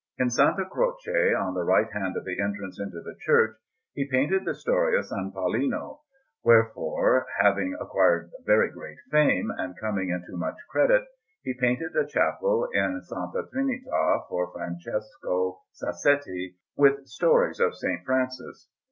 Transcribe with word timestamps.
In 0.17 0.29
S. 0.29 0.39
Croce, 0.71 1.35
on 1.35 1.53
the 1.53 1.63
right 1.63 1.93
hand 1.93 2.17
of 2.17 2.25
the 2.25 2.39
entrance 2.41 2.79
into 2.81 3.01
the 3.03 3.13
church, 3.19 3.55
he 3.93 4.09
painted 4.09 4.45
the 4.45 4.55
Story 4.55 4.97
of 4.97 5.01
S. 5.05 5.11
Paulino; 5.11 5.99
wherefore, 6.43 7.27
having 7.39 7.75
acquired 7.79 8.31
very 8.43 8.71
great 8.71 8.97
fame 9.11 9.51
and 9.55 9.77
coming 9.79 10.09
into 10.09 10.35
much 10.39 10.57
credit, 10.71 11.05
he 11.43 11.53
painted 11.53 11.95
a 11.95 12.07
chapel 12.07 12.67
in 12.73 12.95
S. 12.97 13.13
Trinita 13.53 14.23
for 14.27 14.51
Francesco 14.51 15.61
Sassetti, 15.71 16.55
with 16.75 17.05
stories 17.05 17.59
of 17.59 17.73
S. 17.73 17.83
Francis. 18.03 18.69